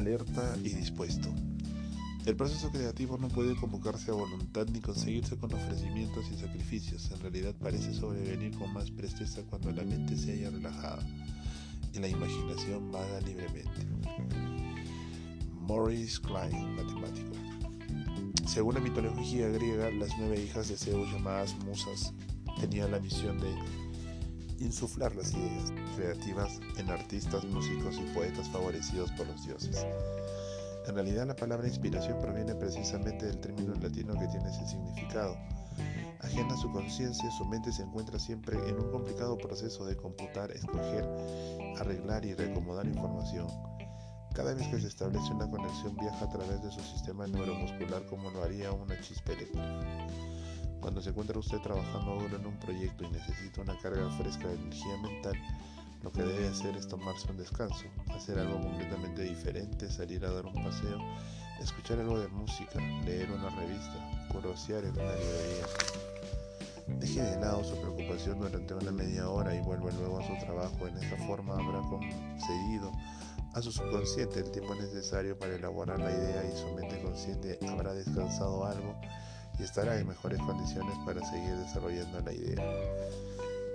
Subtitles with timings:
[0.00, 1.28] alerta y dispuesto.
[2.24, 7.10] El proceso creativo no puede convocarse a voluntad ni conseguirse con ofrecimientos y sacrificios.
[7.10, 11.06] En realidad parece sobrevenir con más presteza cuando la mente se haya relajada
[11.92, 13.86] y la imaginación vaga libremente.
[15.60, 17.32] Maurice Klein, matemático.
[18.46, 22.14] Según la mitología griega, las nueve hijas de Zeus llamadas musas
[22.58, 23.54] tenían la misión de
[24.60, 29.84] insuflar las ideas creativas en artistas, músicos y poetas favorecidos por los dioses.
[30.86, 35.36] En realidad la palabra inspiración proviene precisamente del término latino que tiene ese significado.
[36.20, 40.50] Ajena a su conciencia, su mente se encuentra siempre en un complicado proceso de computar,
[40.50, 41.08] escoger,
[41.78, 43.46] arreglar y reacomodar información.
[44.34, 48.30] Cada vez que se establece una conexión viaja a través de su sistema neuromuscular como
[48.30, 50.06] lo haría una chispa eléctrica.
[50.80, 54.54] Cuando se encuentra usted trabajando duro en un proyecto y necesita una carga fresca de
[54.54, 55.34] energía mental,
[56.02, 57.84] lo que debe hacer es tomarse un descanso,
[58.14, 60.98] hacer algo completamente diferente, salir a dar un paseo,
[61.60, 65.66] escuchar algo de música, leer una revista, curiosear en una librería.
[66.98, 70.88] Deje de lado su preocupación durante una media hora y vuelva luego a su trabajo.
[70.88, 72.90] En esta forma habrá concedido
[73.52, 77.92] a su subconsciente el tiempo necesario para elaborar la idea y su mente consciente habrá
[77.92, 78.98] descansado algo
[79.60, 82.64] y estará en mejores condiciones para seguir desarrollando la idea.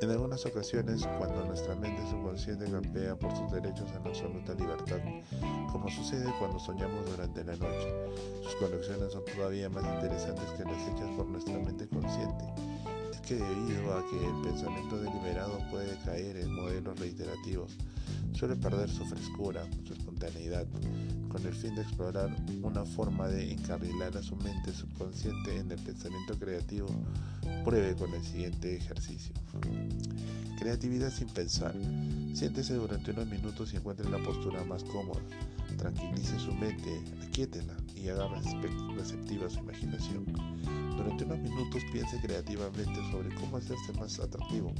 [0.00, 4.98] En algunas ocasiones, cuando nuestra mente subconsciente campea por sus derechos en absoluta libertad,
[5.70, 7.92] como sucede cuando soñamos durante la noche,
[8.42, 12.44] sus conexiones son todavía más interesantes que las hechas por nuestra mente consciente.
[13.26, 17.74] Que debido a que el pensamiento deliberado puede caer en modelos reiterativos,
[18.34, 20.66] suele perder su frescura, su espontaneidad,
[21.30, 25.78] con el fin de explorar una forma de encarrilar a su mente subconsciente en el
[25.78, 26.88] pensamiento creativo,
[27.64, 29.32] pruebe con el siguiente ejercicio.
[30.58, 31.74] Creatividad sin pensar.
[32.34, 35.20] Siéntese durante unos minutos y encuentre la postura más cómoda.
[35.76, 38.28] Tranquilice su mente, aquíétela y haga
[38.96, 40.24] receptiva su imaginación.
[40.96, 44.72] Durante unos minutos piense creativamente sobre cómo hacerse más atractivo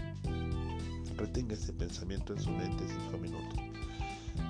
[1.17, 3.61] Retenga ese pensamiento en su mente 5 minutos,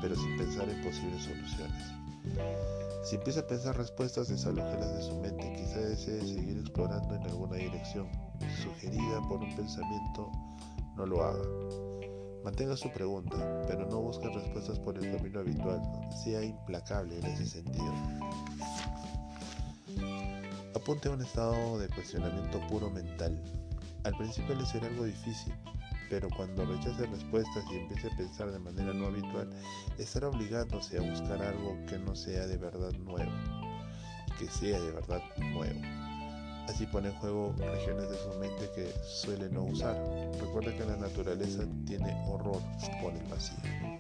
[0.01, 1.83] pero sin pensar en posibles soluciones.
[3.05, 5.53] Si empieza a pensar respuestas, desalójelas de su mente.
[5.57, 8.09] Quizá desee seguir explorando en alguna dirección
[8.63, 10.33] sugerida por un pensamiento,
[10.97, 11.43] no lo haga.
[12.45, 15.81] Mantenga su pregunta, pero no busque respuestas por el camino habitual.
[16.23, 17.93] Sea implacable en ese sentido.
[20.75, 23.43] Apunte a un estado de cuestionamiento puro mental.
[24.05, 25.55] Al principio le será algo difícil,
[26.11, 29.49] pero cuando rechace respuestas y empiece a pensar de manera no habitual,
[29.97, 33.33] estará obligándose a buscar algo que no sea de verdad nuevo,
[34.39, 36.04] que sea de verdad nuevo.
[36.69, 39.97] Así pone en juego regiones de su mente que suele no usar.
[40.41, 42.61] Recuerda que la naturaleza tiene horror
[43.03, 43.94] por el vacío.